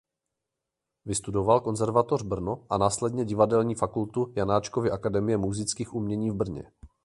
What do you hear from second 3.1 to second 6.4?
Divadelní fakultu Janáčkovy akademie múzických umění v